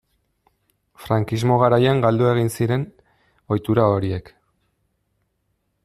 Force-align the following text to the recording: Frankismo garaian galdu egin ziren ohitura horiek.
Frankismo 1.03 1.57
garaian 1.63 2.01
galdu 2.05 2.29
egin 2.31 2.49
ziren 2.55 2.87
ohitura 3.57 3.87
horiek. 3.99 4.35